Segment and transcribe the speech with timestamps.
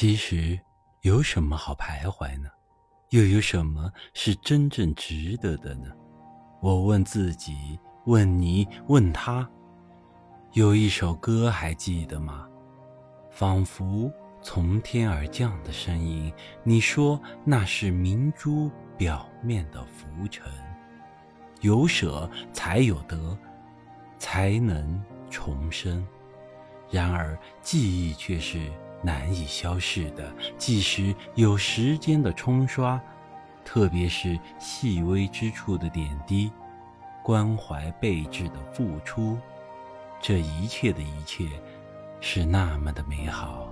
[0.00, 0.58] 其实，
[1.02, 2.48] 有什么好徘徊呢？
[3.10, 5.90] 又有什么是真正值得的呢？
[6.62, 9.46] 我问自己，问你，问他。
[10.54, 12.48] 有一首歌还记得吗？
[13.30, 14.10] 仿佛
[14.40, 16.32] 从天而降的声音。
[16.64, 20.50] 你说那是明珠表面的浮尘。
[21.60, 23.36] 有舍才有得，
[24.16, 26.02] 才能重生。
[26.88, 28.72] 然而记忆却是。
[29.02, 33.00] 难以消逝的，即使有时间的冲刷，
[33.64, 36.50] 特别是细微之处的点滴，
[37.22, 39.38] 关怀备至的付出，
[40.20, 41.48] 这一切的一切，
[42.20, 43.68] 是那么的美好。